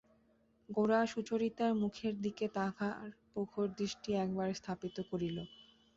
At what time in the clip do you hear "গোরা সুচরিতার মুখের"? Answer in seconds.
0.69-2.13